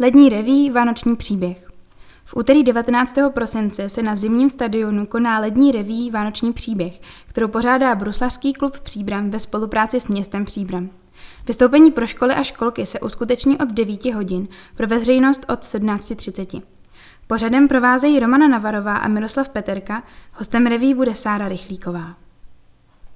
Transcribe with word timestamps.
Lední 0.00 0.28
reví 0.28 0.70
Vánoční 0.70 1.16
příběh. 1.16 1.70
V 2.24 2.36
úterý 2.36 2.64
19. 2.64 3.14
prosince 3.34 3.88
se 3.88 4.02
na 4.02 4.16
zimním 4.16 4.50
stadionu 4.50 5.06
koná 5.06 5.38
lední 5.38 5.72
reví 5.72 6.10
Vánoční 6.10 6.52
příběh, 6.52 7.00
kterou 7.26 7.48
pořádá 7.48 7.94
Bruslařský 7.94 8.52
klub 8.52 8.80
Příbram 8.80 9.30
ve 9.30 9.40
spolupráci 9.40 10.00
s 10.00 10.08
městem 10.08 10.44
Příbram. 10.44 10.90
Vystoupení 11.46 11.90
pro 11.90 12.06
školy 12.06 12.34
a 12.34 12.42
školky 12.42 12.86
se 12.86 13.00
uskuteční 13.00 13.58
od 13.58 13.68
9 13.72 14.04
hodin, 14.04 14.48
pro 14.76 14.86
veřejnost 14.86 15.44
od 15.48 15.60
17.30. 15.60 16.62
Pořadem 17.26 17.68
provázejí 17.68 18.20
Romana 18.20 18.48
Navarová 18.48 18.96
a 18.96 19.08
Miroslav 19.08 19.48
Peterka, 19.48 20.02
hostem 20.32 20.66
reví 20.66 20.94
bude 20.94 21.14
Sára 21.14 21.48
Rychlíková. 21.48 22.27